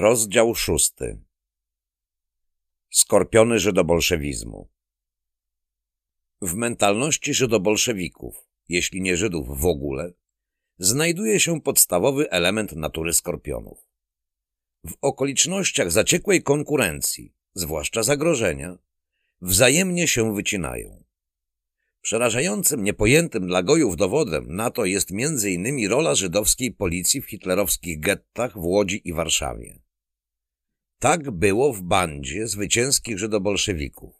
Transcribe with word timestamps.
Rozdział 0.00 0.54
szósty 0.54 1.18
Skorpiony 2.90 3.58
żydobolszewizmu 3.58 4.68
W 6.42 6.54
mentalności 6.54 7.34
żydobolszewików, 7.34 8.46
jeśli 8.68 9.00
nie 9.00 9.16
Żydów 9.16 9.60
w 9.60 9.66
ogóle, 9.66 10.12
znajduje 10.78 11.40
się 11.40 11.60
podstawowy 11.60 12.30
element 12.30 12.72
natury 12.72 13.12
skorpionów. 13.12 13.78
W 14.86 14.92
okolicznościach 15.00 15.92
zaciekłej 15.92 16.42
konkurencji, 16.42 17.34
zwłaszcza 17.54 18.02
zagrożenia, 18.02 18.78
wzajemnie 19.40 20.08
się 20.08 20.34
wycinają. 20.34 21.04
Przerażającym, 22.00 22.84
niepojętym 22.84 23.46
dla 23.46 23.62
gojów 23.62 23.96
dowodem 23.96 24.56
na 24.56 24.70
to 24.70 24.84
jest 24.84 25.10
m.in. 25.12 25.90
rola 25.90 26.14
żydowskiej 26.14 26.72
policji 26.72 27.22
w 27.22 27.26
hitlerowskich 27.26 28.00
gettach 28.00 28.58
w 28.58 28.64
Łodzi 28.64 29.08
i 29.08 29.12
Warszawie. 29.12 29.79
Tak 31.00 31.30
było 31.30 31.72
w 31.72 31.82
bandzie 31.82 32.48
zwycięskich 32.48 33.18
żydobolszewików. 33.18 34.14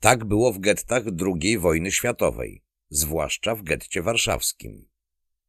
Tak 0.00 0.24
było 0.24 0.52
w 0.52 0.58
gettach 0.58 1.02
II 1.42 1.58
wojny 1.58 1.92
światowej, 1.92 2.62
zwłaszcza 2.90 3.54
w 3.54 3.62
getcie 3.62 4.02
warszawskim. 4.02 4.88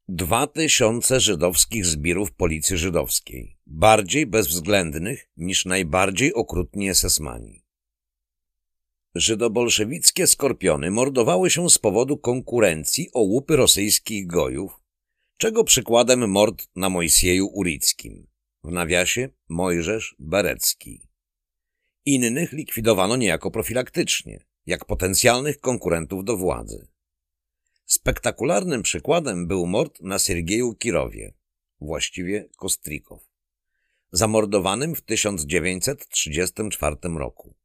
Dwa 0.08 0.48
tysiące 0.48 1.20
żydowskich 1.20 1.86
zbirów 1.86 2.32
policji 2.32 2.78
żydowskiej, 2.78 3.58
bardziej 3.66 4.26
bezwzględnych 4.26 5.30
niż 5.38 5.66
najbardziej 5.66 6.34
okrutni 6.34 6.90
esesmani. 6.90 7.66
Żydobolszewickie 9.16 10.28
skorpiony 10.28 10.92
mordowały 10.92 11.50
się 11.50 11.70
z 11.70 11.78
powodu 11.78 12.18
konkurencji 12.18 13.10
o 13.14 13.22
łupy 13.22 13.56
rosyjskich 13.56 14.28
gojów, 14.28 14.72
czego 15.38 15.64
przykładem 15.64 16.30
mord 16.30 16.68
na 16.76 16.90
Mojsieju 16.90 17.48
Urickim, 17.48 18.35
w 18.66 18.72
nawiasie 18.72 19.30
Mojżesz 19.50 20.16
Berecki. 20.20 21.08
Innych 22.06 22.52
likwidowano 22.52 23.16
niejako 23.16 23.52
profilaktycznie, 23.52 24.46
jak 24.66 24.86
potencjalnych 24.86 25.60
konkurentów 25.60 26.26
do 26.26 26.38
władzy. 26.38 26.88
Spektakularnym 27.86 28.82
przykładem 28.82 29.48
był 29.48 29.68
mord 29.68 30.02
na 30.02 30.20
Sergieju 30.20 30.76
Kirowie, 30.76 31.34
właściwie 31.82 32.50
Kostrikow, 32.58 33.30
zamordowanym 34.12 34.96
w 34.96 35.02
1934 35.02 36.96
roku. 37.04 37.56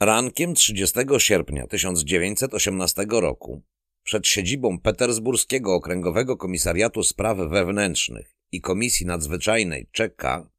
Rankiem 0.00 0.54
30 0.54 0.98
sierpnia 1.18 1.66
1918 1.66 3.06
roku 3.10 3.62
przed 4.02 4.26
siedzibą 4.26 4.78
Petersburskiego 4.78 5.74
Okręgowego 5.74 6.36
Komisariatu 6.36 7.02
Spraw 7.02 7.38
Wewnętrznych 7.38 8.34
i 8.52 8.60
Komisji 8.60 9.06
Nadzwyczajnej 9.06 9.88
czeka 9.92 10.50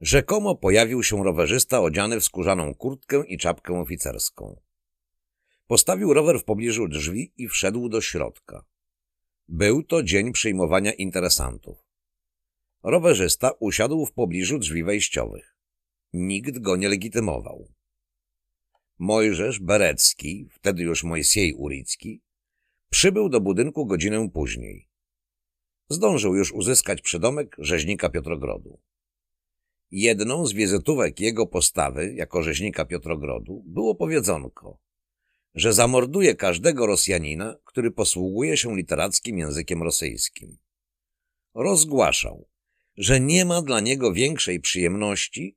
rzekomo 0.00 0.54
pojawił 0.54 1.02
się 1.02 1.24
rowerzysta 1.24 1.80
odziany 1.80 2.20
w 2.20 2.24
skórzaną 2.24 2.74
kurtkę 2.74 3.22
i 3.26 3.38
czapkę 3.38 3.80
oficerską. 3.80 4.69
Postawił 5.70 6.14
rower 6.14 6.40
w 6.40 6.44
pobliżu 6.44 6.88
drzwi 6.88 7.32
i 7.36 7.48
wszedł 7.48 7.88
do 7.88 8.00
środka. 8.00 8.64
Był 9.48 9.82
to 9.82 10.02
dzień 10.02 10.32
przyjmowania 10.32 10.92
interesantów. 10.92 11.78
Rowerzysta 12.82 13.50
usiadł 13.60 14.06
w 14.06 14.12
pobliżu 14.12 14.58
drzwi 14.58 14.84
wejściowych. 14.84 15.56
Nikt 16.12 16.58
go 16.58 16.76
nie 16.76 16.88
legitymował. 16.88 17.72
Mojżesz 18.98 19.58
Berecki, 19.58 20.48
wtedy 20.52 20.82
już 20.82 21.04
Mojsiej 21.04 21.54
Uricki, 21.54 22.20
przybył 22.90 23.28
do 23.28 23.40
budynku 23.40 23.86
godzinę 23.86 24.28
później. 24.30 24.88
Zdążył 25.88 26.34
już 26.34 26.52
uzyskać 26.52 27.02
przydomek 27.02 27.56
rzeźnika 27.58 28.08
Piotrogrodu. 28.08 28.80
Jedną 29.90 30.46
z 30.46 30.52
wizytówek 30.52 31.20
jego 31.20 31.46
postawy 31.46 32.14
jako 32.14 32.42
rzeźnika 32.42 32.84
Piotrogrodu 32.84 33.62
było 33.66 33.94
powiedzonko– 33.94 34.78
że 35.54 35.72
zamorduje 35.72 36.34
każdego 36.34 36.86
Rosjanina, 36.86 37.56
który 37.64 37.90
posługuje 37.90 38.56
się 38.56 38.76
literackim 38.76 39.38
językiem 39.38 39.82
rosyjskim. 39.82 40.58
Rozgłaszał, 41.54 42.48
że 42.96 43.20
nie 43.20 43.44
ma 43.44 43.62
dla 43.62 43.80
niego 43.80 44.12
większej 44.12 44.60
przyjemności, 44.60 45.56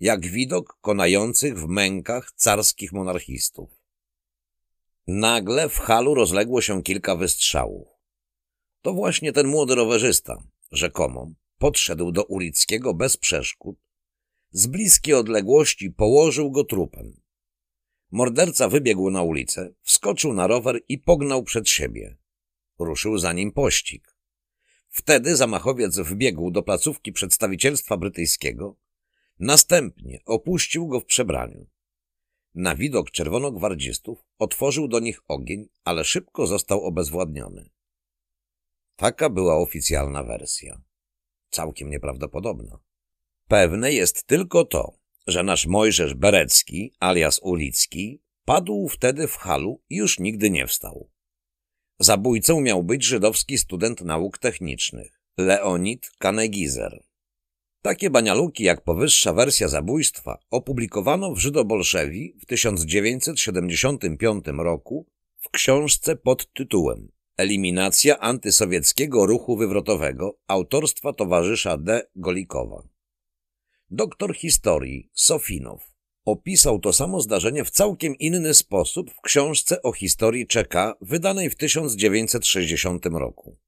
jak 0.00 0.26
widok 0.26 0.78
konających 0.80 1.58
w 1.58 1.66
mękach 1.66 2.32
carskich 2.36 2.92
monarchistów. 2.92 3.70
Nagle 5.06 5.68
w 5.68 5.78
halu 5.78 6.14
rozległo 6.14 6.60
się 6.60 6.82
kilka 6.82 7.16
wystrzałów. 7.16 7.88
To 8.82 8.92
właśnie 8.92 9.32
ten 9.32 9.46
młody 9.46 9.74
rowerzysta, 9.74 10.42
rzekomo, 10.72 11.30
podszedł 11.58 12.12
do 12.12 12.24
Ulickiego 12.24 12.94
bez 12.94 13.16
przeszkód, 13.16 13.76
z 14.50 14.66
bliskiej 14.66 15.14
odległości 15.14 15.90
położył 15.90 16.50
go 16.50 16.64
trupem. 16.64 17.23
Morderca 18.14 18.68
wybiegł 18.68 19.10
na 19.10 19.22
ulicę, 19.22 19.74
wskoczył 19.82 20.32
na 20.32 20.46
rower 20.46 20.80
i 20.88 20.98
pognał 20.98 21.42
przed 21.42 21.68
siebie. 21.68 22.16
Ruszył 22.78 23.18
za 23.18 23.32
nim 23.32 23.52
pościg. 23.52 24.16
Wtedy 24.88 25.36
zamachowiec 25.36 25.98
wbiegł 25.98 26.50
do 26.50 26.62
placówki 26.62 27.12
przedstawicielstwa 27.12 27.96
brytyjskiego, 27.96 28.76
następnie 29.38 30.20
opuścił 30.24 30.88
go 30.88 31.00
w 31.00 31.04
przebraniu. 31.04 31.66
Na 32.54 32.76
widok 32.76 33.10
czerwonogwardzistów 33.10 34.18
otworzył 34.38 34.88
do 34.88 35.00
nich 35.00 35.20
ogień, 35.28 35.68
ale 35.84 36.04
szybko 36.04 36.46
został 36.46 36.84
obezwładniony. 36.84 37.70
Taka 38.96 39.30
była 39.30 39.56
oficjalna 39.56 40.24
wersja. 40.24 40.82
Całkiem 41.50 41.90
nieprawdopodobna. 41.90 42.78
Pewne 43.48 43.92
jest 43.92 44.26
tylko 44.26 44.64
to, 44.64 45.03
że 45.26 45.42
nasz 45.42 45.66
Mojżesz 45.66 46.14
Berecki, 46.14 46.92
alias 47.00 47.40
Ulicki, 47.42 48.22
padł 48.44 48.88
wtedy 48.88 49.28
w 49.28 49.36
halu 49.36 49.82
i 49.90 49.96
już 49.96 50.18
nigdy 50.18 50.50
nie 50.50 50.66
wstał. 50.66 51.10
Zabójcą 51.98 52.60
miał 52.60 52.84
być 52.84 53.04
żydowski 53.04 53.58
student 53.58 54.00
nauk 54.00 54.38
technicznych, 54.38 55.20
Leonid 55.38 56.10
Kanegizer. 56.18 57.04
Takie 57.82 58.10
banialuki 58.10 58.64
jak 58.64 58.84
powyższa 58.84 59.32
wersja 59.32 59.68
zabójstwa 59.68 60.38
opublikowano 60.50 61.34
w 61.34 61.38
Żydobolszewi 61.38 62.34
w 62.40 62.46
1975 62.46 64.44
roku 64.58 65.06
w 65.40 65.50
książce 65.50 66.16
pod 66.16 66.52
tytułem 66.52 67.08
Eliminacja 67.36 68.18
antysowieckiego 68.18 69.26
ruchu 69.26 69.56
wywrotowego 69.56 70.38
autorstwa 70.46 71.12
towarzysza 71.12 71.78
D. 71.78 72.08
Golikowa. 72.16 72.93
Doktor 73.90 74.34
historii 74.36 75.10
Sofinow 75.12 75.94
opisał 76.24 76.78
to 76.78 76.92
samo 76.92 77.20
zdarzenie 77.20 77.64
w 77.64 77.70
całkiem 77.70 78.16
inny 78.16 78.54
sposób 78.54 79.10
w 79.10 79.20
książce 79.20 79.82
o 79.82 79.92
historii 79.92 80.46
Czeka 80.46 80.94
wydanej 81.00 81.50
w 81.50 81.56
1960 81.56 83.06
roku. 83.06 83.58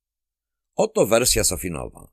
Oto 0.75 1.07
wersja 1.07 1.45
Sofinowa. 1.45 2.09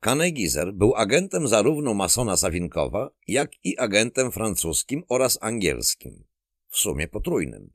Kanegizer 0.00 0.74
był 0.74 0.94
agentem 0.94 1.48
zarówno 1.48 1.94
masona 1.94 2.36
Sawinkowa, 2.36 3.10
jak 3.26 3.50
i 3.64 3.78
agentem 3.78 4.32
francuskim 4.32 5.04
oraz 5.08 5.38
angielskim, 5.40 6.24
w 6.68 6.76
sumie 6.76 7.08
potrójnym. 7.08 7.70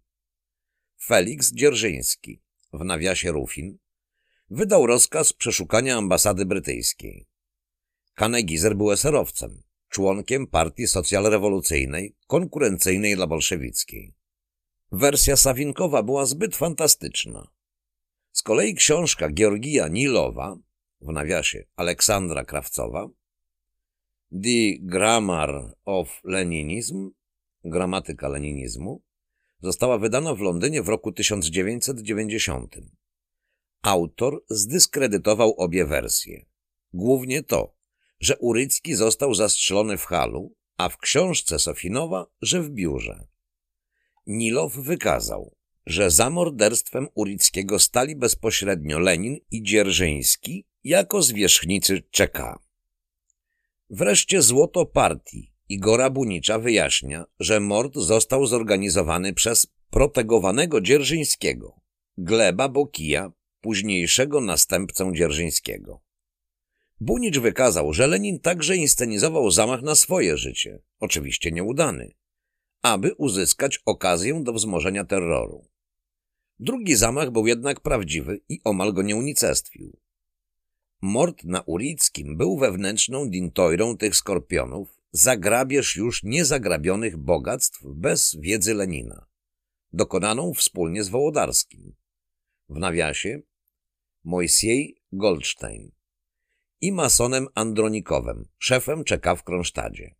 Felix 1.05 1.53
Dzierżyński, 1.53 2.41
w 2.73 2.85
nawiasie 2.85 3.31
Rufin, 3.31 3.77
wydał 4.49 4.87
rozkaz 4.87 5.33
przeszukania 5.33 5.97
ambasady 5.97 6.45
brytyjskiej. 6.45 7.32
Kanegizer 8.15 8.75
był 8.75 8.91
eserowcem, 8.91 9.63
członkiem 9.89 10.47
partii 10.47 10.87
socjalrewolucyjnej, 10.87 12.15
konkurencyjnej 12.27 13.15
dla 13.15 13.27
bolszewickiej. 13.27 14.13
Wersja 14.91 15.35
Sawinkowa 15.35 16.03
była 16.03 16.25
zbyt 16.25 16.55
fantastyczna. 16.55 17.47
Z 18.31 18.43
kolei 18.43 18.75
książka 18.75 19.29
Georgija 19.29 19.87
Nilowa 19.87 20.57
w 21.01 21.11
nawiasie 21.11 21.65
Aleksandra 21.75 22.45
Krawcowa, 22.45 23.09
The 24.31 24.77
Grammar 24.79 25.75
of 25.85 26.21
Leninism, 26.23 27.11
gramatyka 27.63 28.29
leninizmu, 28.29 29.01
została 29.61 29.97
wydana 29.97 30.35
w 30.35 30.39
Londynie 30.39 30.81
w 30.81 30.89
roku 30.89 31.11
1990. 31.11 32.75
Autor 33.81 34.43
zdyskredytował 34.49 35.53
obie 35.57 35.85
wersje. 35.85 36.45
Głównie 36.93 37.43
to, 37.43 37.75
że 38.23 38.37
Urycki 38.37 38.95
został 38.95 39.33
zastrzelony 39.33 39.97
w 39.97 40.05
halu, 40.05 40.55
a 40.77 40.89
w 40.89 40.97
książce 40.97 41.59
Sofinowa, 41.59 42.25
że 42.41 42.61
w 42.61 42.69
biurze. 42.69 43.27
Nilow 44.27 44.75
wykazał, 44.75 45.55
że 45.85 46.11
za 46.11 46.29
morderstwem 46.29 47.07
Uryckiego 47.13 47.79
stali 47.79 48.15
bezpośrednio 48.15 48.99
Lenin 48.99 49.37
i 49.51 49.63
Dzierżyński 49.63 50.65
jako 50.83 51.21
zwierzchnicy 51.21 52.03
czeka. 52.11 52.59
Wreszcie 53.89 54.41
złoto 54.41 54.85
partii 54.85 55.53
Igora 55.69 56.09
Bunicza 56.09 56.59
wyjaśnia, 56.59 57.25
że 57.39 57.59
mord 57.59 57.95
został 57.95 58.45
zorganizowany 58.45 59.33
przez 59.33 59.67
protegowanego 59.89 60.81
Dzierżyńskiego, 60.81 61.81
Gleba 62.17 62.69
Bokija, 62.69 63.31
późniejszego 63.61 64.41
następcę 64.41 65.11
Dzierżyńskiego. 65.15 66.01
Bunicz 66.99 67.39
wykazał, 67.39 67.93
że 67.93 68.07
Lenin 68.07 68.39
także 68.39 68.75
inscenizował 68.75 69.51
zamach 69.51 69.81
na 69.81 69.95
swoje 69.95 70.37
życie, 70.37 70.79
oczywiście 70.99 71.51
nieudany, 71.51 72.13
aby 72.81 73.13
uzyskać 73.17 73.79
okazję 73.85 74.43
do 74.43 74.53
wzmożenia 74.53 75.05
terroru. 75.05 75.67
Drugi 76.59 76.95
zamach 76.95 77.31
był 77.31 77.47
jednak 77.47 77.79
prawdziwy 77.79 78.41
i 78.49 78.61
omal 78.63 78.93
go 78.93 79.01
nie 79.01 79.15
unicestwił. 79.15 79.97
Mord 81.01 81.43
na 81.43 81.61
Urickim 81.61 82.37
był 82.37 82.57
wewnętrzną 82.57 83.29
dintojrą 83.29 83.97
tych 83.97 84.15
skorpionów 84.15 84.99
za 85.11 85.37
grabież 85.37 85.95
już 85.95 86.23
niezagrabionych 86.23 87.17
bogactw 87.17 87.81
bez 87.85 88.35
wiedzy 88.39 88.73
Lenina, 88.73 89.25
dokonaną 89.93 90.53
wspólnie 90.53 91.03
z 91.03 91.09
Wołodarskim. 91.09 91.95
W 92.69 92.79
nawiasie 92.79 93.41
Mojsiej 94.23 95.01
Goldstein 95.11 95.91
i 96.83 96.91
masonem 96.91 97.47
Andronikowem, 97.55 98.45
szefem 98.59 99.03
czeka 99.03 99.35
w 99.35 99.43
Kronsztadzie. 99.43 100.15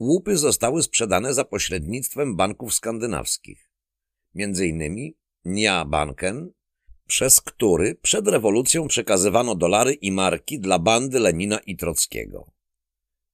Łupy 0.00 0.36
zostały 0.36 0.82
sprzedane 0.82 1.34
za 1.34 1.44
pośrednictwem 1.44 2.36
banków 2.36 2.74
skandynawskich, 2.74 3.70
między 4.34 4.66
innymi 4.66 5.16
Nia 5.44 5.84
Banken, 5.84 6.52
przez 7.06 7.40
który 7.40 7.94
przed 7.94 8.28
rewolucją 8.28 8.88
przekazywano 8.88 9.54
dolary 9.54 9.92
i 9.94 10.12
marki 10.12 10.60
dla 10.60 10.78
bandy 10.78 11.20
Lenina 11.20 11.58
i 11.58 11.76
Trockiego. 11.76 12.50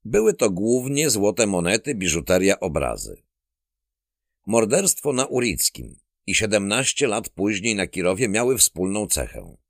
Były 0.05 0.35
to 0.35 0.51
głównie 0.51 1.11
złote 1.11 1.47
monety, 1.47 1.95
biżuteria, 1.95 2.61
obrazy. 2.61 3.23
Morderstwo 4.47 5.13
na 5.13 5.27
Urickim 5.27 5.97
i 6.27 6.35
17 6.35 7.07
lat 7.07 7.29
później 7.29 7.75
na 7.75 7.87
Kirowie 7.87 8.29
miały 8.29 8.59
wspólną 8.59 9.07
cechę. 9.07 9.64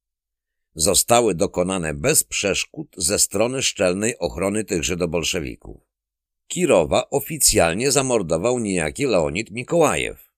Zostały 0.74 1.34
dokonane 1.34 1.94
bez 1.94 2.24
przeszkód 2.24 2.94
ze 2.96 3.18
strony 3.18 3.62
szczelnej 3.62 4.18
ochrony 4.18 4.64
tych 4.64 4.84
żydobolszewików. 4.84 5.82
Kirowa 6.46 7.10
oficjalnie 7.10 7.90
zamordował 7.90 8.58
niejaki 8.58 9.04
Leonid 9.04 9.50
Mikołajew. 9.50 10.32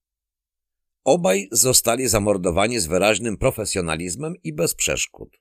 Obaj 1.05 1.49
zostali 1.53 2.09
zamordowani 2.09 2.79
z 2.79 2.87
wyraźnym 2.87 3.37
profesjonalizmem 3.37 4.35
i 4.43 4.53
bez 4.53 4.75
przeszkód. 4.75 5.41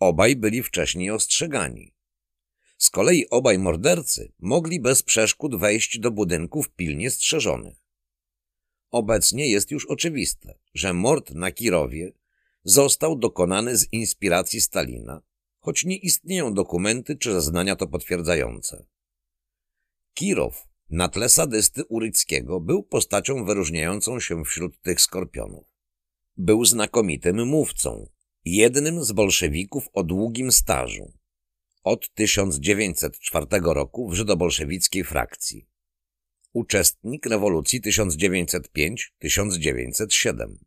Obaj 0.00 0.36
byli 0.36 0.62
wcześniej 0.62 1.10
ostrzegani. 1.10 1.94
Z 2.78 2.90
kolei 2.90 3.30
obaj 3.30 3.58
mordercy 3.58 4.32
mogli 4.38 4.80
bez 4.80 5.02
przeszkód 5.02 5.56
wejść 5.56 5.98
do 5.98 6.10
budynków 6.10 6.68
pilnie 6.70 7.10
strzeżonych. 7.10 7.76
Obecnie 8.90 9.50
jest 9.50 9.70
już 9.70 9.86
oczywiste, 9.86 10.58
że 10.74 10.92
mord 10.92 11.30
na 11.30 11.50
Kirowie 11.50 12.12
został 12.66 13.16
dokonany 13.16 13.78
z 13.78 13.92
inspiracji 13.92 14.60
Stalina, 14.60 15.22
choć 15.60 15.84
nie 15.84 15.96
istnieją 15.96 16.54
dokumenty 16.54 17.16
czy 17.16 17.32
zeznania 17.32 17.76
to 17.76 17.86
potwierdzające. 17.86 18.86
Kirow 20.14 20.66
na 20.90 21.08
tle 21.08 21.28
sadysty 21.28 21.84
Uryckiego 21.84 22.60
był 22.60 22.82
postacią 22.82 23.44
wyróżniającą 23.44 24.20
się 24.20 24.44
wśród 24.44 24.80
tych 24.80 25.00
skorpionów. 25.00 25.64
Był 26.36 26.64
znakomitym 26.64 27.46
mówcą, 27.46 28.08
jednym 28.44 29.04
z 29.04 29.12
bolszewików 29.12 29.88
o 29.92 30.02
długim 30.02 30.52
stażu, 30.52 31.12
od 31.82 32.14
1904 32.14 33.46
roku 33.62 34.08
w 34.08 34.14
żydobolszewickiej 34.14 35.04
frakcji. 35.04 35.66
Uczestnik 36.52 37.26
rewolucji 37.26 37.82
1905-1907. 37.82 40.65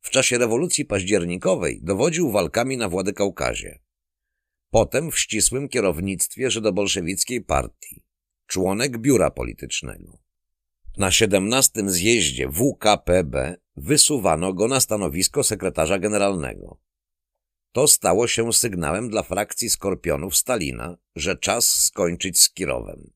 W 0.00 0.10
czasie 0.10 0.38
rewolucji 0.38 0.84
październikowej 0.84 1.80
dowodził 1.82 2.30
walkami 2.30 2.76
na 2.76 2.88
Władykaukazie. 2.88 3.80
Potem 4.70 5.10
w 5.10 5.18
ścisłym 5.18 5.68
kierownictwie 5.68 6.50
żydobolszewickiej 6.50 7.40
partii. 7.40 8.02
Członek 8.46 8.98
biura 8.98 9.30
politycznego. 9.30 10.18
Na 10.96 11.10
17 11.10 11.90
zjeździe 11.90 12.48
WKPB 12.48 13.56
wysuwano 13.76 14.52
go 14.52 14.68
na 14.68 14.80
stanowisko 14.80 15.42
sekretarza 15.42 15.98
generalnego. 15.98 16.80
To 17.72 17.88
stało 17.88 18.28
się 18.28 18.52
sygnałem 18.52 19.10
dla 19.10 19.22
frakcji 19.22 19.70
Skorpionów 19.70 20.36
Stalina, 20.36 20.96
że 21.16 21.36
czas 21.36 21.66
skończyć 21.66 22.40
z 22.40 22.52
Kirowem. 22.52 23.10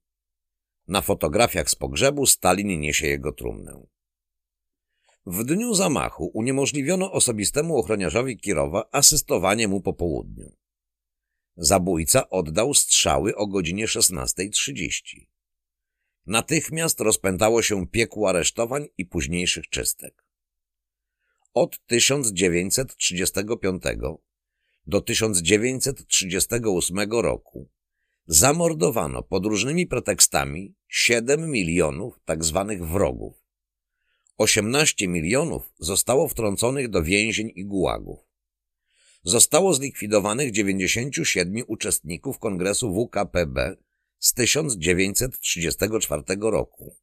Na 0.89 1.01
fotografiach 1.01 1.71
z 1.71 1.75
pogrzebu 1.75 2.27
Stalin 2.27 2.81
niesie 2.81 3.07
jego 3.07 3.33
trumnę. 3.33 3.87
W 5.27 5.45
dniu 5.45 5.75
zamachu 5.75 6.31
uniemożliwiono 6.35 7.13
osobistemu 7.13 7.77
ochroniarzowi 7.77 8.37
Kirowa 8.37 8.89
asystowanie 8.93 9.69
mu 9.69 9.81
po 9.81 9.93
południu. 9.93 10.57
Zabójca 11.57 12.31
oddał 12.31 12.75
strzały 12.75 13.37
o 13.37 13.47
godzinie 13.47 13.87
16.30. 13.87 15.27
Natychmiast 16.27 17.01
rozpętało 17.01 17.63
się 17.63 17.87
piekło 17.87 18.29
aresztowań 18.29 18.87
i 18.99 19.07
późniejszych 19.07 19.69
czystek. 19.69 20.25
Od 21.55 21.81
1935 21.87 23.83
do 24.87 25.01
1938 25.01 27.11
roku 27.11 27.69
zamordowano 28.27 29.23
pod 29.23 29.47
różnymi 29.47 29.87
pretekstami 29.87 30.75
7 30.89 31.51
milionów 31.51 32.21
tak 32.25 32.45
zwanych 32.45 32.87
wrogów. 32.87 33.44
18 34.37 35.09
milionów 35.09 35.73
zostało 35.79 36.29
wtrąconych 36.29 36.89
do 36.89 37.03
więzień 37.03 37.53
i 37.55 37.65
gułagów. 37.65 38.19
Zostało 39.23 39.75
zlikwidowanych 39.75 40.53
97 40.53 41.63
uczestników 41.67 42.39
kongresu 42.39 42.95
WKPB 42.95 43.77
z 44.19 44.35
1934 44.35 46.23
roku. 46.41 46.97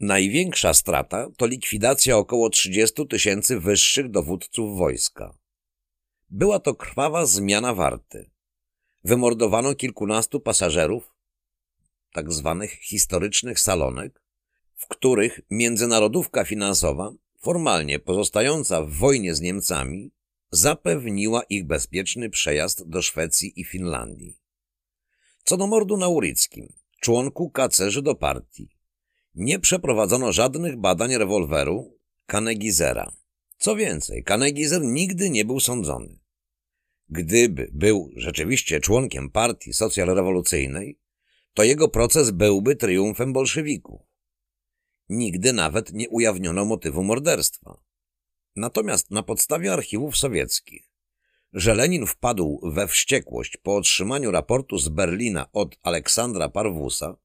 Największa 0.00 0.74
strata 0.74 1.28
to 1.36 1.46
likwidacja 1.46 2.16
około 2.16 2.50
30 2.50 3.06
tysięcy 3.08 3.60
wyższych 3.60 4.10
dowódców 4.10 4.78
wojska. 4.78 5.38
Była 6.30 6.58
to 6.58 6.74
krwawa 6.74 7.26
zmiana 7.26 7.74
warty. 7.74 8.30
Wymordowano 9.04 9.74
kilkunastu 9.74 10.40
pasażerów, 10.40 11.14
tak 12.12 12.32
zwanych 12.32 12.72
historycznych 12.72 13.60
salonek, 13.60 14.25
w 14.76 14.86
których 14.88 15.40
międzynarodówka 15.50 16.44
finansowa, 16.44 17.12
formalnie 17.40 17.98
pozostająca 17.98 18.82
w 18.82 18.90
wojnie 18.90 19.34
z 19.34 19.40
Niemcami, 19.40 20.10
zapewniła 20.50 21.42
ich 21.42 21.66
bezpieczny 21.66 22.30
przejazd 22.30 22.88
do 22.88 23.02
Szwecji 23.02 23.60
i 23.60 23.64
Finlandii. 23.64 24.38
Co 25.44 25.56
do 25.56 25.66
mordu 25.66 25.96
na 25.96 26.08
Uryckim, 26.08 26.72
członku 27.00 27.50
kacerzy 27.50 28.02
do 28.02 28.14
partii, 28.14 28.68
nie 29.34 29.58
przeprowadzono 29.58 30.32
żadnych 30.32 30.76
badań 30.76 31.16
rewolweru 31.16 31.98
Kanegizera. 32.26 33.12
Co 33.58 33.76
więcej, 33.76 34.24
Kanegizer 34.24 34.82
nigdy 34.82 35.30
nie 35.30 35.44
był 35.44 35.60
sądzony. 35.60 36.18
Gdyby 37.08 37.70
był 37.72 38.10
rzeczywiście 38.16 38.80
członkiem 38.80 39.30
partii 39.30 39.72
socjalrewolucyjnej, 39.72 40.98
to 41.54 41.62
jego 41.62 41.88
proces 41.88 42.30
byłby 42.30 42.76
triumfem 42.76 43.32
bolszewików. 43.32 44.00
Nigdy 45.08 45.52
nawet 45.52 45.92
nie 45.92 46.08
ujawniono 46.08 46.64
motywu 46.64 47.04
morderstwa. 47.04 47.80
Natomiast 48.56 49.10
na 49.10 49.22
podstawie 49.22 49.72
archiwów 49.72 50.16
sowieckich, 50.16 50.90
że 51.52 51.74
Lenin 51.74 52.06
wpadł 52.06 52.60
we 52.62 52.88
wściekłość 52.88 53.56
po 53.56 53.76
otrzymaniu 53.76 54.30
raportu 54.30 54.78
z 54.78 54.88
Berlina 54.88 55.52
od 55.52 55.78
Aleksandra 55.82 56.48
Parwusa, 56.48 57.16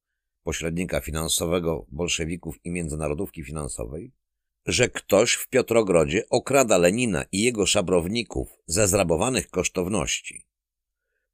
pośrednika 0.44 1.02
finansowego 1.02 1.86
bolszewików 1.92 2.66
i 2.66 2.72
międzynarodówki 2.72 3.44
finansowej, 3.44 4.12
że 4.66 4.90
ktoś 4.90 5.34
w 5.34 5.48
Piotrogrodzie 5.48 6.24
okrada 6.30 6.78
Lenina 6.78 7.26
i 7.32 7.44
jego 7.44 7.66
szabrowników 7.66 8.50
ze 8.66 8.88
zrabowanych 8.88 9.50
kosztowności, 9.50 10.48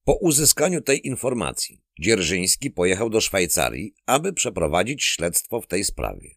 Po 0.03 0.13
uzyskaniu 0.13 0.81
tej 0.81 1.07
informacji 1.07 1.81
Dzierżyński 1.99 2.71
pojechał 2.71 3.09
do 3.09 3.21
Szwajcarii, 3.21 3.95
aby 4.05 4.33
przeprowadzić 4.33 5.03
śledztwo 5.03 5.61
w 5.61 5.67
tej 5.67 5.83
sprawie. 5.83 6.36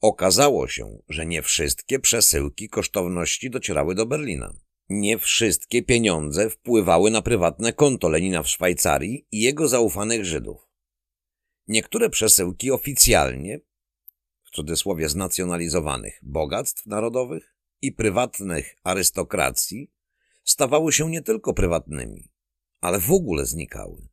Okazało 0.00 0.68
się, 0.68 1.02
że 1.08 1.26
nie 1.26 1.42
wszystkie 1.42 1.98
przesyłki 1.98 2.68
kosztowności 2.68 3.50
docierały 3.50 3.94
do 3.94 4.06
Berlina. 4.06 4.54
Nie 4.88 5.18
wszystkie 5.18 5.82
pieniądze 5.82 6.50
wpływały 6.50 7.10
na 7.10 7.22
prywatne 7.22 7.72
konto 7.72 8.08
Lenina 8.08 8.42
w 8.42 8.48
Szwajcarii 8.48 9.26
i 9.32 9.40
jego 9.40 9.68
zaufanych 9.68 10.24
Żydów. 10.24 10.68
Niektóre 11.68 12.10
przesyłki 12.10 12.70
oficjalnie, 12.70 13.60
w 14.44 14.50
cudzysłowie 14.50 15.08
znacjonalizowanych, 15.08 16.18
bogactw 16.22 16.86
narodowych 16.86 17.54
i 17.82 17.92
prywatnych 17.92 18.76
arystokracji 18.84 19.92
stawały 20.44 20.92
się 20.92 21.10
nie 21.10 21.22
tylko 21.22 21.54
prywatnymi, 21.54 22.30
ale 22.80 23.00
w 23.00 23.12
ogóle 23.12 23.46
znikały. 23.46 24.08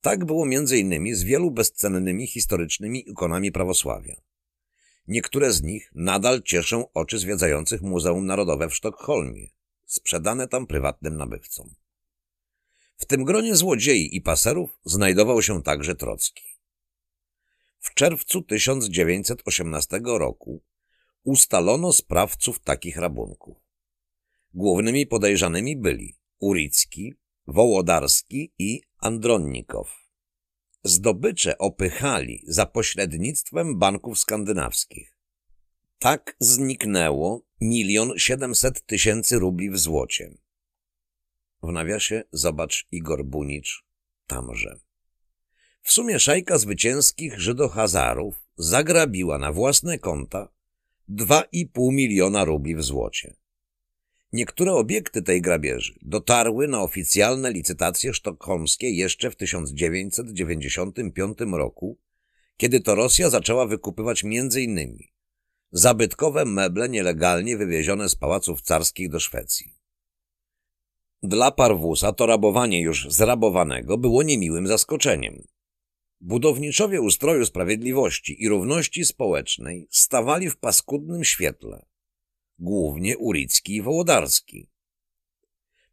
Tak 0.00 0.24
było 0.24 0.46
między 0.46 0.78
innymi 0.78 1.14
z 1.14 1.22
wielu 1.22 1.50
bezcennymi 1.50 2.26
historycznymi 2.26 3.10
ikonami 3.10 3.52
prawosławia. 3.52 4.14
Niektóre 5.08 5.52
z 5.52 5.62
nich 5.62 5.90
nadal 5.94 6.42
cieszą 6.42 6.92
oczy 6.92 7.18
zwiedzających 7.18 7.82
Muzeum 7.82 8.26
Narodowe 8.26 8.68
w 8.68 8.74
Sztokholmie, 8.74 9.48
sprzedane 9.86 10.48
tam 10.48 10.66
prywatnym 10.66 11.16
nabywcom. 11.16 11.74
W 12.96 13.06
tym 13.06 13.24
gronie 13.24 13.56
złodziei 13.56 14.16
i 14.16 14.20
paserów 14.20 14.70
znajdował 14.84 15.42
się 15.42 15.62
także 15.62 15.94
Trocki. 15.94 16.44
W 17.80 17.94
czerwcu 17.94 18.42
1918 18.42 20.00
roku 20.04 20.62
ustalono 21.22 21.92
sprawców 21.92 22.58
takich 22.58 22.96
rabunków. 22.96 23.56
Głównymi 24.54 25.06
podejrzanymi 25.06 25.76
byli 25.76 26.16
Uricki, 26.38 27.14
Wołodarski 27.46 28.52
i 28.58 28.80
Andronnikow. 28.98 30.03
Zdobycze 30.84 31.58
opychali 31.58 32.44
za 32.46 32.66
pośrednictwem 32.66 33.78
banków 33.78 34.18
skandynawskich. 34.18 35.18
Tak 35.98 36.36
zniknęło 36.38 37.42
milion 37.60 38.12
siedemset 38.16 38.86
tysięcy 38.86 39.38
rubli 39.38 39.70
w 39.70 39.78
złocie. 39.78 40.34
W 41.62 41.72
nawiasie 41.72 42.24
zobacz 42.32 42.86
Igor 42.92 43.24
Bunicz 43.24 43.84
tamże. 44.26 44.76
W 45.82 45.92
sumie 45.92 46.18
szajka 46.18 46.58
zwycięskich 46.58 47.40
Żydohazarów 47.40 48.34
zagrabiła 48.56 49.38
na 49.38 49.52
własne 49.52 49.98
konta 49.98 50.48
2,5 51.08 51.92
miliona 51.92 52.44
rubli 52.44 52.76
w 52.76 52.82
złocie. 52.82 53.36
Niektóre 54.34 54.72
obiekty 54.72 55.22
tej 55.22 55.42
grabieży 55.42 55.94
dotarły 56.02 56.68
na 56.68 56.82
oficjalne 56.82 57.52
licytacje 57.52 58.14
sztokholmskie 58.14 58.90
jeszcze 58.90 59.30
w 59.30 59.36
1995 59.36 61.38
roku, 61.52 61.98
kiedy 62.56 62.80
to 62.80 62.94
Rosja 62.94 63.30
zaczęła 63.30 63.66
wykupywać 63.66 64.24
m.in. 64.24 64.98
zabytkowe 65.72 66.44
meble 66.44 66.88
nielegalnie 66.88 67.56
wywiezione 67.56 68.08
z 68.08 68.16
pałaców 68.16 68.62
carskich 68.62 69.10
do 69.10 69.20
Szwecji. 69.20 69.74
Dla 71.22 71.50
Parwusa 71.50 72.12
to 72.12 72.26
rabowanie 72.26 72.80
już 72.80 73.06
zrabowanego 73.10 73.98
było 73.98 74.22
niemiłym 74.22 74.66
zaskoczeniem. 74.66 75.44
Budowniczowie 76.20 77.00
ustroju 77.00 77.46
sprawiedliwości 77.46 78.42
i 78.42 78.48
równości 78.48 79.04
społecznej 79.04 79.88
stawali 79.90 80.50
w 80.50 80.56
paskudnym 80.56 81.24
świetle, 81.24 81.93
głównie 82.58 83.18
Uricki 83.18 83.76
i 83.76 83.82
Wołodarski. 83.82 84.70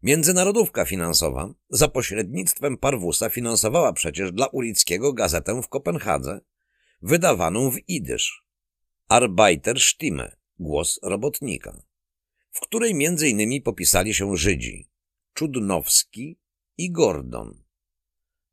Międzynarodówka 0.04 0.86
finansowa 0.86 1.54
za 1.70 1.88
pośrednictwem 1.88 2.78
Parwusa 2.78 3.30
finansowała 3.30 3.94
przecież 3.94 4.32
dla 4.32 4.48
Urickiego 4.48 5.14
gazetę 5.14 5.62
w 5.62 5.68
Kopenhadze, 5.68 6.42
wydawaną 7.02 7.72
w 7.72 7.78
idysz, 7.88 8.46
Arbeiterstimme, 9.08 10.36
głos 10.60 11.00
robotnika, 11.04 11.84
w 12.52 12.60
której 12.60 12.96
między 12.96 13.30
innymi 13.30 13.62
popisali 13.62 14.14
się 14.14 14.38
Żydzi, 14.38 14.90
Czudnowski 15.34 16.40
i 16.78 16.92
Gordon. 16.92 17.64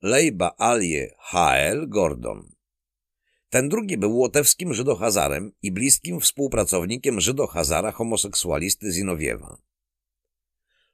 Lejba 0.03 0.55
Alie 0.59 1.15
H.L. 1.19 1.89
Gordon. 1.89 2.58
Ten 3.51 3.69
drugi 3.69 3.99
był 3.99 4.19
łotewskim 4.19 4.75
Żydohazarem 4.75 5.53
i 5.63 5.73
bliskim 5.73 6.21
współpracownikiem 6.21 7.21
Żydohazara 7.21 7.93
homoseksualisty 7.93 8.93
Zinowiewa. 8.93 9.59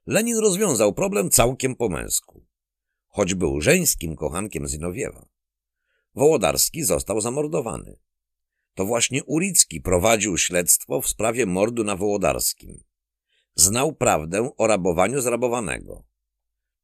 Lenin 0.05 0.37
rozwiązał 0.37 0.93
problem 0.93 1.29
całkiem 1.29 1.75
po 1.75 1.89
męsku, 1.89 2.45
choć 3.07 3.33
był 3.33 3.61
żeńskim 3.61 4.15
kochankiem 4.15 4.67
Zinowiewa. 4.67 5.25
Wołodarski 6.15 6.83
został 6.83 7.21
zamordowany. 7.21 7.99
To 8.73 8.85
właśnie 8.85 9.23
Uricki 9.23 9.81
prowadził 9.81 10.37
śledztwo 10.37 11.01
w 11.01 11.07
sprawie 11.07 11.45
mordu 11.45 11.83
na 11.83 11.95
Wołodarskim. 11.95 12.83
Znał 13.55 13.93
prawdę 13.93 14.51
o 14.57 14.67
rabowaniu 14.67 15.21
zrabowanego 15.21 16.03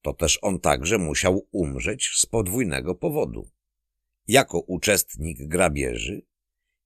to 0.02 0.14
też 0.14 0.40
on 0.42 0.60
także 0.60 0.98
musiał 0.98 1.48
umrzeć 1.52 2.12
z 2.16 2.26
podwójnego 2.26 2.96
powodu. 2.96 3.50
Jako 4.32 4.60
uczestnik 4.60 5.48
grabieży 5.48 6.22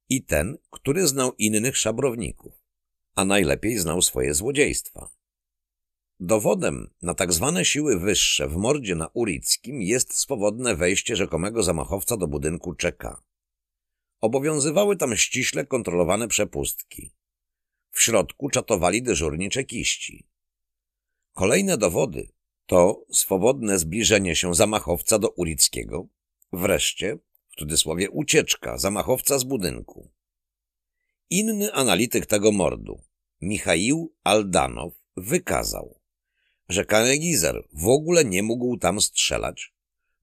i 0.10 0.24
ten, 0.24 0.58
który 0.70 1.08
znał 1.08 1.34
innych 1.38 1.78
szabrowników, 1.78 2.54
a 3.16 3.26
najlepiej 3.26 3.78
znał 3.78 4.02
swoje 4.02 4.34
złodziejstwa. 4.34 5.10
Dowodem 6.20 6.94
na 7.02 7.14
tak 7.14 7.34
zwane 7.34 7.66
siły 7.66 8.00
wyższe 8.00 8.48
w 8.48 8.56
mordzie 8.56 8.96
na 8.96 9.08
Urickim 9.14 9.82
jest 9.82 10.14
swobodne 10.14 10.76
wejście 10.76 11.16
rzekomego 11.16 11.64
zamachowca 11.64 12.18
do 12.18 12.28
budynku 12.28 12.74
czeka. 12.74 13.24
Obowiązywały 14.22 14.98
tam 14.98 15.16
ściśle 15.16 15.66
kontrolowane 15.66 16.28
przepustki. 16.28 17.12
W 17.92 18.02
środku 18.02 18.50
czatowali 18.50 19.04
dyżurni 19.04 19.50
czekiści. 19.50 20.28
Kolejne 21.34 21.78
dowody 21.78 22.32
to 22.66 23.06
swobodne 23.12 23.80
zbliżenie 23.80 24.36
się 24.36 24.56
zamachowca 24.56 25.20
do 25.20 25.30
Urickiego, 25.30 26.08
wreszcie, 26.54 27.18
w 27.56 27.60
cudzysłowie, 27.60 28.10
ucieczka 28.10 28.78
zamachowca 28.78 29.40
z 29.40 29.44
budynku. 29.44 30.12
Inny 31.30 31.74
analityk 31.74 32.26
tego 32.26 32.52
mordu, 32.52 33.02
Michaił 33.42 34.14
Aldanow, 34.24 34.94
wykazał, 35.18 36.00
że 36.70 36.86
Kanegizer 36.86 37.68
w 37.74 37.88
ogóle 37.88 38.26
nie 38.26 38.44
mógł 38.44 38.78
tam 38.78 39.02
strzelać, 39.02 39.74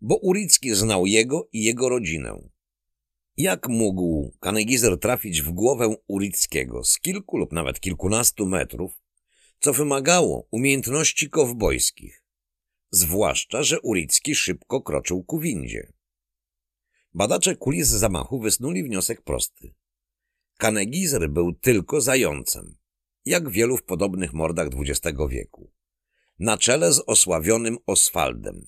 bo 0.01 0.17
Uricki 0.17 0.75
znał 0.75 1.07
jego 1.07 1.49
i 1.53 1.65
jego 1.65 1.89
rodzinę. 1.89 2.49
Jak 3.37 3.69
mógł 3.69 4.37
Kanegizer 4.41 4.99
trafić 4.99 5.43
w 5.43 5.51
głowę 5.51 5.97
Urickiego 6.07 6.85
z 6.85 6.99
kilku 6.99 7.37
lub 7.37 7.53
nawet 7.53 7.81
kilkunastu 7.81 8.47
metrów, 8.47 8.93
co 9.61 9.73
wymagało 9.73 10.49
umiejętności 10.51 11.31
kowbojskich, 11.31 12.25
zwłaszcza, 12.91 13.63
że 13.63 13.81
Uricki 13.81 14.35
szybko 14.35 14.83
kroczył 14.83 15.25
ku 15.25 15.39
windzie. 15.39 15.93
Badacze 17.15 17.57
kulis 17.57 17.89
zamachu 17.89 18.41
wysnuli 18.41 18.85
wniosek 18.85 19.23
prosty. 19.23 19.75
Kanegizer 20.59 21.31
był 21.31 21.53
tylko 21.53 22.01
zającem, 22.01 22.77
jak 23.25 23.51
wielu 23.51 23.77
w 23.77 23.83
podobnych 23.83 24.33
mordach 24.33 24.69
XX 24.79 25.19
wieku. 25.31 25.71
Na 26.39 26.59
czele 26.59 26.93
z 26.93 27.03
osławionym 27.07 27.79
Oswaldem, 27.87 28.67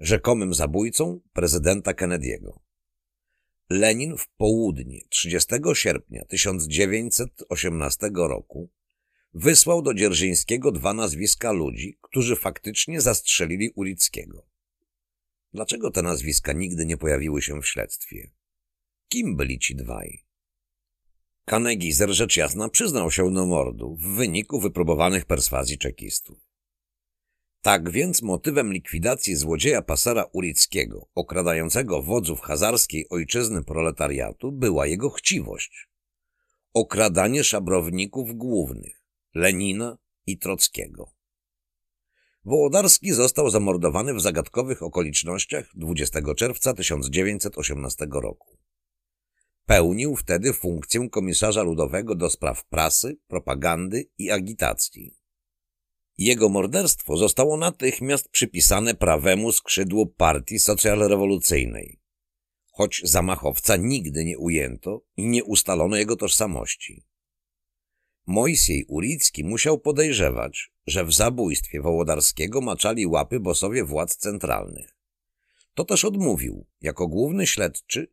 rzekomym 0.00 0.54
zabójcą 0.54 1.20
prezydenta 1.32 1.92
Kennedy'ego. 1.92 2.58
Lenin 3.70 4.16
w 4.16 4.28
południe 4.28 5.00
30 5.08 5.54
sierpnia 5.74 6.24
1918 6.24 8.10
roku 8.14 8.70
wysłał 9.34 9.82
do 9.82 9.94
Dzierżyńskiego 9.94 10.72
dwa 10.72 10.94
nazwiska 10.94 11.52
ludzi, 11.52 11.98
którzy 12.02 12.36
faktycznie 12.36 13.00
zastrzelili 13.00 13.70
Ulickiego. 13.70 14.47
Dlaczego 15.52 15.90
te 15.90 16.02
nazwiska 16.02 16.52
nigdy 16.52 16.86
nie 16.86 16.96
pojawiły 16.96 17.42
się 17.42 17.60
w 17.60 17.66
śledztwie? 17.66 18.30
Kim 19.08 19.36
byli 19.36 19.58
ci 19.58 19.76
dwaj? 19.76 20.24
Kanegizer 21.44 22.10
rzecz 22.10 22.36
jasna 22.36 22.68
przyznał 22.68 23.10
się 23.10 23.32
do 23.32 23.46
mordu 23.46 23.96
w 23.96 24.16
wyniku 24.16 24.60
wypróbowanych 24.60 25.24
perswazji 25.24 25.78
czekistów. 25.78 26.38
Tak 27.62 27.90
więc 27.90 28.22
motywem 28.22 28.72
likwidacji 28.72 29.36
złodzieja 29.36 29.82
pasera 29.82 30.24
Ulickiego, 30.32 31.08
okradającego 31.14 32.02
wodzów 32.02 32.40
hazarskiej 32.40 33.06
ojczyzny 33.10 33.64
proletariatu, 33.64 34.52
była 34.52 34.86
jego 34.86 35.10
chciwość. 35.10 35.88
Okradanie 36.74 37.44
szabrowników 37.44 38.34
głównych, 38.34 39.02
Lenina 39.34 39.98
i 40.26 40.38
Trockiego. 40.38 41.17
Wołodarski 42.48 43.12
został 43.12 43.50
zamordowany 43.50 44.14
w 44.14 44.20
zagadkowych 44.20 44.82
okolicznościach 44.82 45.70
20 45.74 46.34
czerwca 46.36 46.74
1918 46.74 48.06
roku. 48.12 48.58
Pełnił 49.66 50.16
wtedy 50.16 50.52
funkcję 50.52 51.08
komisarza 51.10 51.62
ludowego 51.62 52.14
do 52.14 52.30
spraw 52.30 52.64
prasy, 52.64 53.16
propagandy 53.26 54.04
i 54.18 54.30
agitacji. 54.30 55.16
Jego 56.18 56.48
morderstwo 56.48 57.16
zostało 57.16 57.56
natychmiast 57.56 58.28
przypisane 58.28 58.94
prawemu 58.94 59.52
skrzydłu 59.52 60.06
partii 60.06 60.58
socjalrewolucyjnej, 60.58 62.00
choć 62.72 63.00
zamachowca 63.04 63.76
nigdy 63.76 64.24
nie 64.24 64.38
ujęto 64.38 65.02
i 65.16 65.26
nie 65.26 65.44
ustalono 65.44 65.96
jego 65.96 66.16
tożsamości. 66.16 67.04
Mojsiej 68.26 68.84
Ulicki 68.88 69.44
musiał 69.44 69.78
podejrzewać, 69.78 70.72
że 70.88 71.04
w 71.04 71.14
zabójstwie 71.14 71.80
Wołodarskiego 71.80 72.60
maczali 72.60 73.06
łapy 73.06 73.40
bosowie 73.40 73.84
władz 73.84 74.16
centralnych. 74.16 74.94
To 75.74 75.84
też 75.84 76.04
odmówił, 76.04 76.66
jako 76.80 77.08
główny 77.08 77.46
śledczy, 77.46 78.12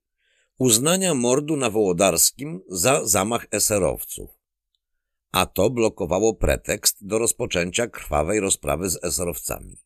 uznania 0.58 1.13
mordu 1.13 1.58
na 1.58 1.70
Wołodarskim 1.70 2.62
za 2.67 3.05
zamach 3.05 3.48
eserowców, 3.51 4.29
a 5.32 5.46
to 5.46 5.70
blokowało 5.70 6.34
pretekst 6.34 7.08
do 7.08 7.20
rozpoczęcia 7.20 7.88
krwawej 7.88 8.39
rozprawy 8.39 8.89
z 8.89 9.03
eserowcami. 9.03 9.77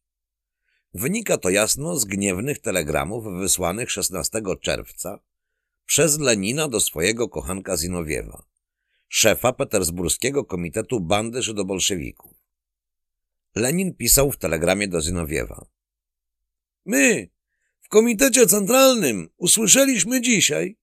Wynika 0.93 1.37
to 1.37 1.49
jasno 1.49 1.97
z 1.97 2.05
gniewnych 2.05 2.59
telegramów 2.59 3.25
wysłanych 3.39 3.91
16 3.91 4.41
czerwca 4.61 5.19
przez 5.85 6.19
Lenina 6.19 6.67
do 6.67 6.79
swojego 6.79 7.29
kochanka 7.29 7.77
Zinowiewa, 7.77 8.43
szefa 9.07 9.53
petersburskiego 9.53 10.45
komitetu 10.45 10.99
bandy 10.99 11.41
żydobolszewików. 11.41 12.38
Lenin 13.59 13.95
pisał 13.95 14.31
w 14.31 14.37
telegramie 14.37 14.87
do 14.87 15.01
Zinowiewa. 15.01 15.65
My, 16.85 17.29
w 17.81 17.89
komitecie 17.89 18.45
centralnym, 18.45 19.29
usłyszeliśmy 19.37 20.21
dzisiaj, 20.21 20.77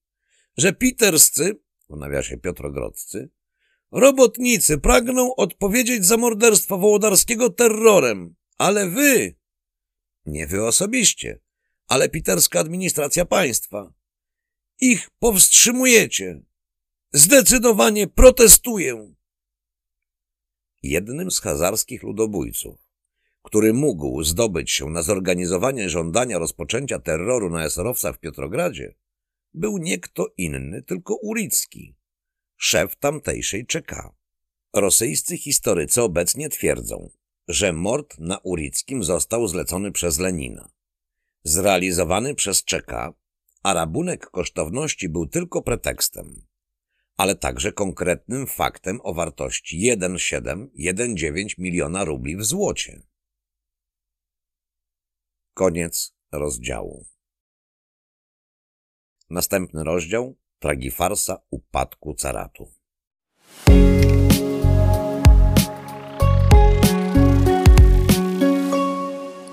że 0.57 0.73
piterscy, 0.73 1.59
w 1.89 1.97
nawiasie 1.97 2.37
Piotrogrodzcy, 2.37 3.29
robotnicy 3.91 4.77
pragną 4.77 5.35
odpowiedzieć 5.35 6.05
za 6.05 6.17
morderstwo 6.17 6.77
Wołodarskiego 6.77 7.49
terrorem, 7.49 8.35
ale 8.57 8.89
wy, 8.89 9.35
nie 10.25 10.47
wy 10.47 10.65
osobiście, 10.65 11.39
ale 11.87 12.09
piterska 12.09 12.59
administracja 12.59 13.25
państwa, 13.25 13.93
ich 14.79 15.09
powstrzymujecie. 15.19 16.41
Zdecydowanie 17.13 18.07
protestuję. 18.07 19.13
Jednym 20.87 21.31
z 21.31 21.39
hazarskich 21.39 22.03
ludobójców, 22.03 22.79
który 23.41 23.73
mógł 23.73 24.23
zdobyć 24.23 24.71
się 24.71 24.85
na 24.85 25.01
zorganizowanie 25.01 25.89
żądania 25.89 26.39
rozpoczęcia 26.39 26.99
terroru 26.99 27.49
na 27.49 27.65
eserowcach 27.65 28.15
w 28.15 28.19
Piotrogradzie, 28.19 28.95
był 29.53 29.77
nie 29.77 29.99
kto 29.99 30.27
inny, 30.37 30.83
tylko 30.83 31.15
Uricki, 31.15 31.95
szef 32.57 32.95
tamtejszej 32.95 33.65
czeka. 33.65 34.15
Rosyjscy 34.73 35.37
historycy 35.37 36.01
obecnie 36.01 36.49
twierdzą, 36.49 37.09
że 37.47 37.73
mord 37.73 38.19
na 38.19 38.37
Urickim 38.37 39.03
został 39.03 39.47
zlecony 39.47 39.91
przez 39.91 40.19
Lenina. 40.19 40.69
Zrealizowany 41.43 42.35
przez 42.35 42.63
czeka, 42.63 43.13
a 43.63 43.73
rabunek 43.73 44.29
kosztowności 44.29 45.09
był 45.09 45.27
tylko 45.27 45.61
pretekstem, 45.61 46.46
ale 47.17 47.35
także 47.35 47.71
konkretnym 47.71 48.47
faktem 48.47 48.99
o 49.03 49.13
wartości 49.13 49.91
1,7-1,9 49.91 51.45
miliona 51.57 52.05
rubli 52.05 52.37
w 52.37 52.43
złocie. 52.43 53.01
Koniec 55.53 56.15
rozdziału. 56.31 57.05
Następny 59.29 59.83
rozdział 59.83 60.37
Tragifarsa 60.59 61.37
upadku 61.49 62.13
caratu. 62.13 62.71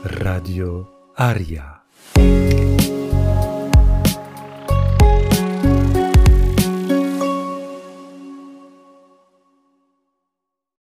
Radio 0.05 0.87
Aria. 1.17 1.85